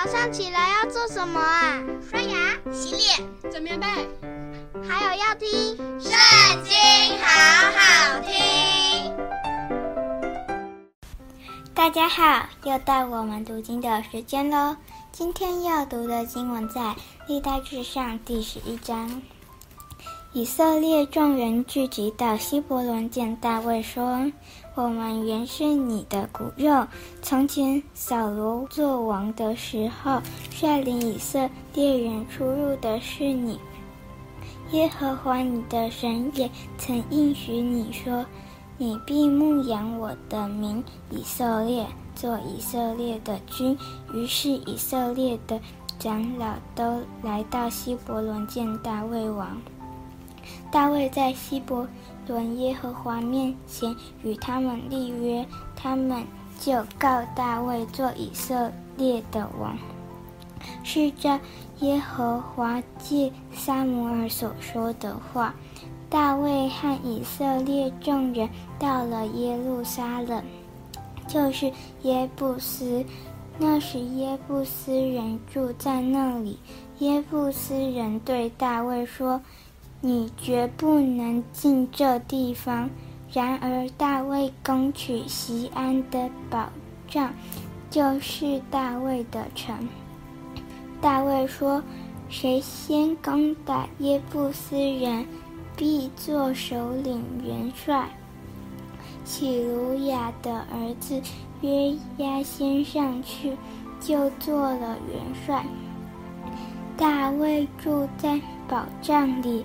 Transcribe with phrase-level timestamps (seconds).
[0.00, 1.82] 早上起来要做什么啊？
[2.08, 3.86] 刷牙、洗脸、整棉被，
[4.88, 5.48] 还有要听
[6.00, 6.12] 《圣
[6.62, 6.72] 经》，
[7.20, 7.26] 好
[7.72, 9.12] 好听。
[11.74, 14.76] 大家好，又到我们读经的时间喽。
[15.10, 16.94] 今天要读的经文在
[17.26, 19.20] 历代志上第十一章。
[20.34, 24.30] 以色列众人聚集到希伯仑，见大卫说
[24.76, 26.86] ：“我们原是你的骨肉。
[27.22, 33.58] 从前扫罗作王的时候，率领以色列人出入的是你。
[34.72, 38.22] 耶和华你的神也曾应许你说：
[38.76, 43.76] 你必牧养我的民以色列，做以色列的君。
[44.12, 45.58] 于是以色列的
[45.98, 49.58] 长老都来到希伯仑见大卫王。”
[50.70, 51.88] 大卫在希伯
[52.26, 56.22] 伦耶和华面前与他们立约，他们
[56.60, 59.76] 就告大卫做以色列的王，
[60.84, 61.38] 是照
[61.80, 65.54] 耶和华借撒母耳所说的话。
[66.10, 70.42] 大卫和以色列众人到了耶路撒冷，
[71.26, 73.04] 就是耶布斯，
[73.58, 76.58] 那时耶布斯人住在那里。
[76.98, 79.40] 耶布斯人对大卫说。
[80.00, 82.88] 你绝不能进这地方。
[83.30, 86.70] 然而大卫攻取西安的保
[87.08, 87.34] 障，
[87.90, 89.88] 就是大卫的城。
[91.00, 91.82] 大卫说
[92.30, 95.26] ：“谁先攻打耶布斯人，
[95.76, 98.08] 必做首领元帅。”
[99.26, 101.20] 洗鲁雅的儿子
[101.60, 103.54] 约押先上去，
[104.00, 105.66] 就做了元帅。
[106.96, 109.64] 大卫住在保障里。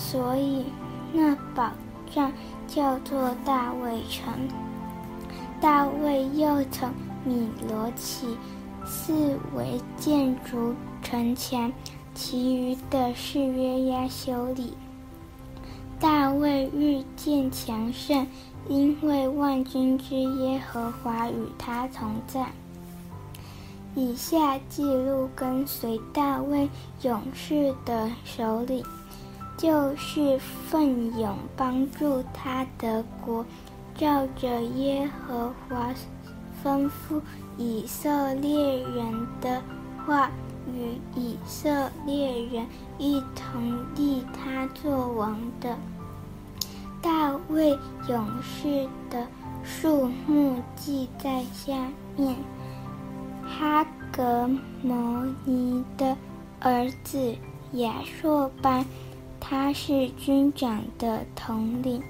[0.00, 0.64] 所以，
[1.12, 1.72] 那宝
[2.14, 2.32] 藏
[2.68, 4.32] 叫做大卫城。
[5.60, 6.88] 大卫又从
[7.24, 8.38] 米罗起
[8.86, 11.72] 四围建筑城墙，
[12.14, 14.72] 其余的是约押修理。
[15.98, 18.24] 大卫日渐强盛，
[18.68, 22.46] 因为万军之耶和华与他同在。
[23.96, 26.70] 以下记录跟随大卫
[27.02, 28.84] 勇士的首领。
[29.58, 33.44] 就是奋勇帮助他的国，
[33.96, 35.92] 照着耶和华
[36.64, 37.20] 吩咐
[37.56, 39.60] 以色列人的
[40.06, 40.30] 话，
[40.72, 42.64] 与以色列人
[42.98, 45.76] 一同立他作王的。
[47.02, 47.76] 大卫
[48.08, 49.26] 勇士的
[49.64, 51.74] 数目记在下
[52.16, 52.36] 面：
[53.44, 54.48] 哈革
[54.82, 56.16] 摩尼的
[56.60, 57.34] 儿子
[57.72, 58.86] 亚朔班。
[59.50, 62.02] 他是军长的统领，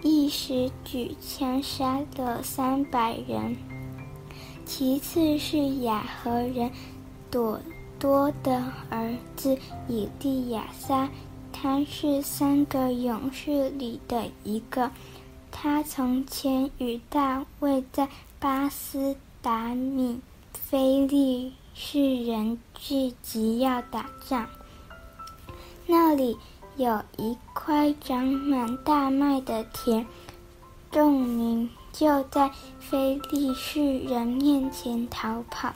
[0.00, 3.54] 一时举枪杀了三百人。
[4.64, 6.70] 其次是雅何人
[7.30, 7.60] 朵
[7.98, 11.10] 多的儿子以利亚撒，
[11.52, 14.90] 他是三个勇士里的一个。
[15.50, 20.20] 他从前与大卫在巴斯达米
[20.54, 24.46] 非利士人聚集要打仗，
[25.86, 26.34] 那里。
[26.78, 30.06] 有一块长满大麦的田，
[30.92, 35.74] 众民就在非利士人面前逃跑。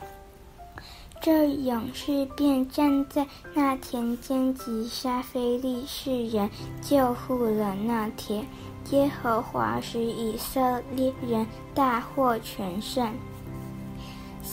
[1.21, 6.49] 这勇士便站在那田间，击杀非利士人，
[6.81, 8.47] 救护了那田。
[8.93, 13.13] 耶和华使以色列人大获全胜。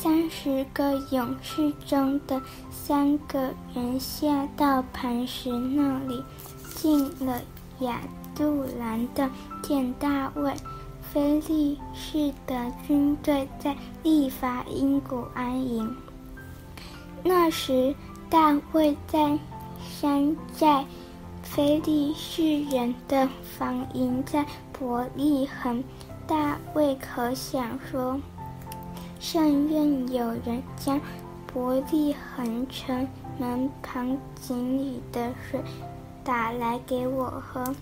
[0.01, 6.23] 三十个勇士中的三个人下到磐石那里。
[6.73, 7.41] 进了
[7.81, 7.99] 亚
[8.33, 9.29] 杜兰的
[9.61, 10.53] 见大卫，
[11.01, 15.93] 菲利士的军队在利法因谷安营。
[17.21, 17.93] 那时
[18.29, 19.37] 大卫在
[19.83, 20.85] 山寨，
[21.43, 23.27] 菲利士人的
[23.57, 25.83] 防营在伯利恒。
[26.25, 28.17] 大卫可想说：
[29.19, 30.99] 上愿有人将
[31.45, 33.07] 伯利恒城
[33.37, 35.59] 门旁井里的水。
[36.21, 37.73] 打来给我喝。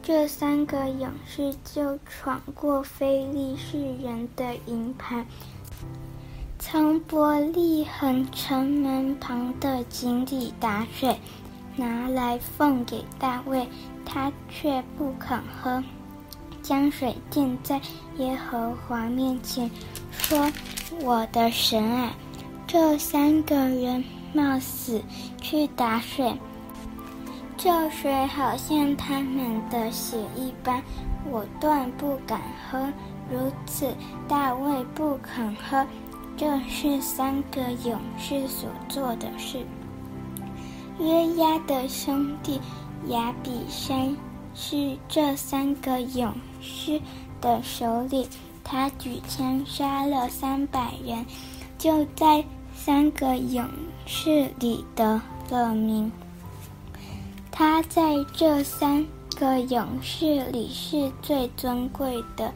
[0.00, 5.26] 这三个勇士就闯过非利士人的营盘，
[6.58, 11.16] 从伯利恒城门旁的井里打水，
[11.74, 13.66] 拿来奉给大卫，
[14.04, 15.82] 他却不肯喝，
[16.62, 17.80] 将水奠在
[18.18, 19.68] 耶和华面前，
[20.32, 20.50] 说
[21.04, 22.14] ：“我的神啊，
[22.66, 24.02] 这三个人
[24.32, 25.02] 冒死
[25.42, 26.34] 去打水。”
[27.58, 30.82] 这水好像他们的血一般，
[31.30, 32.40] 我断不敢
[32.70, 32.90] 喝。
[33.30, 33.94] 如此，
[34.26, 35.86] 大卫不肯喝。
[36.34, 39.66] 这是三个勇士所做的事。
[40.98, 42.58] 约押的兄弟
[43.08, 44.16] 亚比筛
[44.54, 46.32] 是这三个勇
[46.62, 46.98] 士
[47.42, 48.26] 的首领，
[48.64, 51.26] 他举枪杀了三百人，
[51.78, 52.44] 就在
[52.74, 53.66] 三个勇
[54.06, 55.20] 士里得
[55.50, 56.10] 了名。
[57.50, 59.06] 他在这三
[59.38, 62.52] 个勇士里是最尊贵的，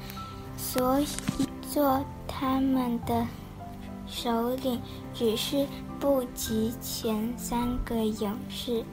[0.57, 1.07] 所以
[1.71, 3.27] 做他们的
[4.07, 4.81] 首领，
[5.13, 5.67] 只是
[6.01, 8.85] 不及前三个勇士。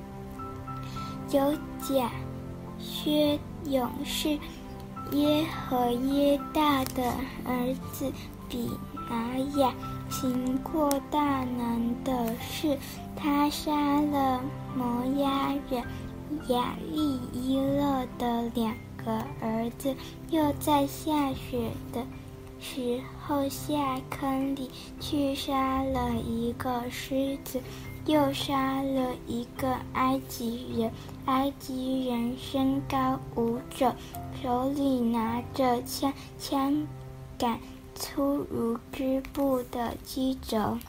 [1.32, 2.12] 有甲
[2.80, 4.38] 薛勇士
[5.12, 7.04] 耶和耶大的
[7.46, 8.12] 儿子
[8.50, 8.70] 比
[9.10, 9.74] 拿雅。
[10.10, 12.78] 行过大能的事，
[13.16, 14.40] 他杀了
[14.76, 15.84] 摩押人
[16.50, 19.12] 亚利伊勒的两个
[19.42, 19.96] 儿子，
[20.30, 22.06] 又在下雪的
[22.60, 24.70] 时候下坑里
[25.00, 27.60] 去杀了一个狮子，
[28.06, 30.92] 又杀了一个埃及人。
[31.26, 33.92] 埃及人身高五肘，
[34.42, 36.88] 手里拿着枪，枪
[37.38, 37.60] 杆。
[37.96, 40.80] 粗如织布的机轴，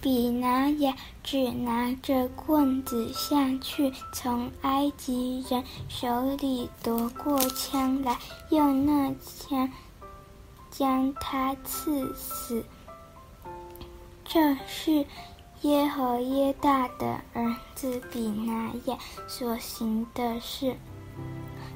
[0.00, 8.18] 比拿雅只拿着棍子下去，从埃及人手里夺过枪来，
[8.48, 9.70] 用那枪
[10.70, 12.64] 将他刺死。
[14.24, 15.04] 这是
[15.62, 18.96] 耶和耶大的儿子比拿雅
[19.26, 20.76] 所行的事，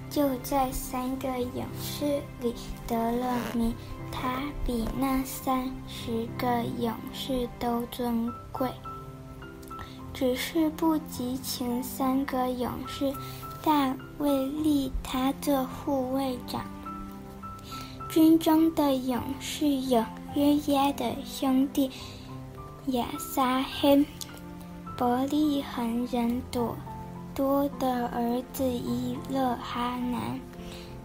[0.09, 2.55] 就在三个勇士里
[2.87, 3.75] 得了名。
[4.13, 8.71] 他比那三十个勇士都尊贵，
[10.13, 13.13] 只是不及前三个勇士。
[13.65, 16.65] 大卫立他做护卫长。
[18.11, 21.91] 军中的勇士有约押的兄弟
[22.87, 24.05] 亚撒黑、
[24.97, 26.77] 伯利恒人朵
[27.35, 30.41] 多的儿子伊勒哈南、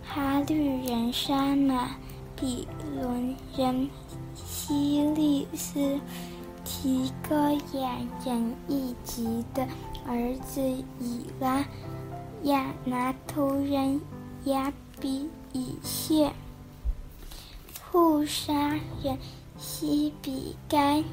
[0.03, 1.97] 哈律人沙马。
[2.39, 3.89] 比伦人
[4.35, 5.99] 希利斯、
[6.63, 9.67] 提哥亚人一吉的
[10.07, 10.61] 儿子
[10.99, 11.65] 以拉、
[12.43, 13.99] 亚拿突人
[14.45, 14.71] 亚
[15.01, 16.31] 比以谢、
[17.89, 19.17] 户沙人
[19.57, 21.03] 西比该、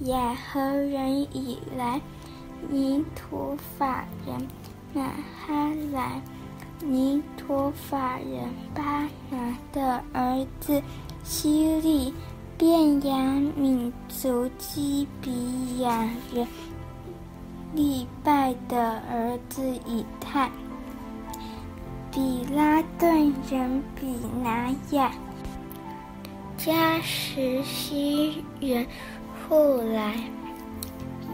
[0.00, 2.00] 亚何人以来、
[2.68, 4.48] 尼陀法人
[4.92, 5.02] 玛
[5.46, 6.20] 哈莱。
[6.80, 10.82] 尼陀法人巴拿的儿子
[11.22, 12.12] 希利，
[12.58, 13.16] 便雅
[13.56, 16.46] 悯族基比亚人
[17.72, 20.50] 利拜的儿子以太，
[22.10, 25.10] 比拉顿人比拿雅，
[26.58, 28.86] 迦实希人
[29.48, 30.14] 户莱，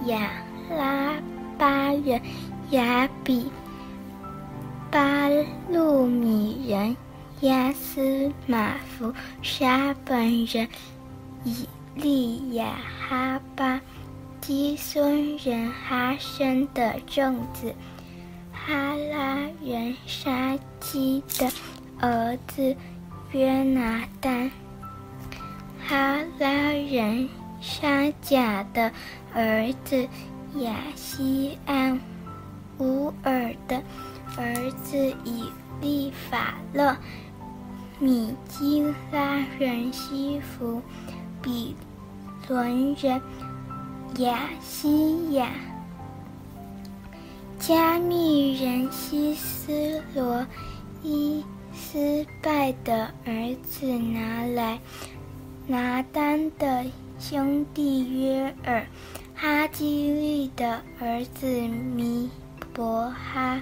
[0.06, 0.30] 亚
[0.76, 1.14] 拉
[1.58, 2.20] 巴人
[2.70, 3.50] 亚比。
[4.90, 5.28] 巴
[5.68, 6.96] 路米人
[7.42, 10.68] 亚斯马夫沙本人
[11.44, 12.74] 以利亚
[13.08, 13.80] 哈巴
[14.40, 17.72] 基孙人哈生的正子
[18.52, 18.72] 哈
[19.12, 21.48] 拉人沙基的
[22.00, 22.74] 儿子
[23.30, 24.50] 约拿单
[25.86, 27.28] 哈拉人
[27.60, 28.90] 沙甲的
[29.34, 30.08] 儿子
[30.56, 32.00] 亚西安
[32.78, 33.82] 乌尔的。
[34.36, 36.96] 儿子以利法勒，
[37.98, 38.80] 米基
[39.10, 40.80] 拉人西弗，
[41.42, 41.74] 比
[42.48, 43.20] 伦人
[44.18, 45.50] 亚西亚，
[47.58, 50.46] 加密人希斯罗，
[51.02, 51.44] 伊
[51.74, 54.78] 斯拜的儿子拿来，
[55.66, 56.84] 拿单的
[57.20, 58.86] 兄弟约尔，
[59.34, 62.30] 哈基利的儿子弥
[62.72, 63.60] 伯哈。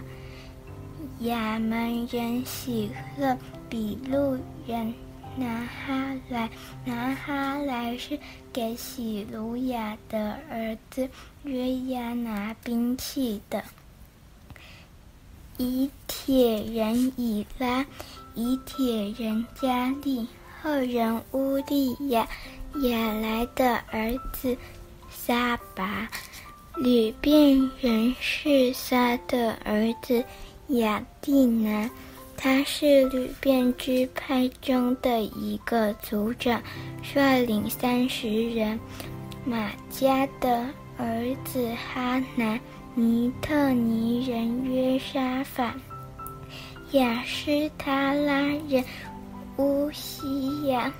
[1.20, 2.88] 亚门人喜
[3.18, 3.36] 乐，
[3.68, 4.94] 比路人
[5.36, 6.48] 拿哈莱，
[6.84, 8.16] 拿哈莱是
[8.52, 11.10] 给喜鲁雅的儿子
[11.42, 13.64] 约亚拿兵器的。
[15.56, 17.84] 以铁人以拉，
[18.36, 20.28] 以铁人加利，
[20.62, 22.28] 后人乌利亚，
[22.76, 24.56] 雅莱的儿子
[25.10, 26.08] 撒拔，
[26.76, 30.24] 流便人是撒的儿子。
[30.68, 31.90] 雅蒂南，
[32.36, 36.62] 他是流便支派中的一个族长，
[37.02, 38.78] 率领三十人。
[39.46, 40.66] 马家的
[40.98, 42.60] 儿子哈南，
[42.94, 45.74] 尼特尼人约沙法，
[46.92, 48.84] 亚斯他拉人
[49.56, 50.92] 乌西亚，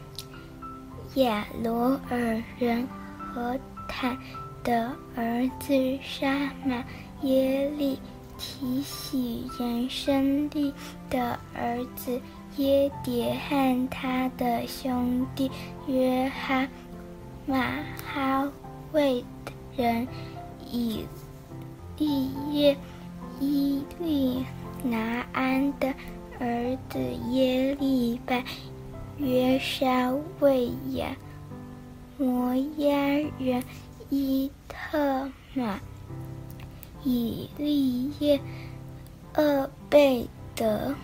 [1.14, 2.86] 亚罗尔人
[3.18, 4.16] 和坦
[4.62, 6.84] 的儿子沙马
[7.22, 7.98] 耶利，
[8.36, 10.72] 提喜人生利
[11.10, 12.20] 的儿子
[12.56, 15.50] 耶迭和他的兄弟
[15.86, 16.68] 约哈
[17.46, 18.50] 马哈
[18.92, 19.24] 卫
[19.76, 20.06] 人
[20.70, 21.04] 以
[21.96, 22.76] 利耶
[23.40, 24.44] 伊利
[24.84, 25.88] 拿安的
[26.38, 26.98] 儿子
[27.30, 28.44] 耶利拜。
[29.18, 31.16] 约沙为亚
[32.16, 32.96] 摩押
[33.38, 33.62] 人
[34.10, 35.78] 伊特玛，
[37.04, 38.40] 以利叶
[39.34, 40.94] 厄贝德，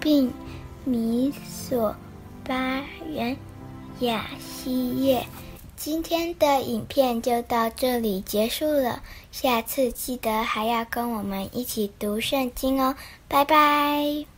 [0.00, 0.32] 并
[0.84, 1.94] 米所
[2.44, 2.82] 巴
[3.12, 3.36] 人
[4.00, 5.24] 亚希叶。
[5.76, 12.94] 今天的影片就到这里结束了，下次记得还要跟我们一起读圣经哦，
[13.28, 14.33] 拜拜。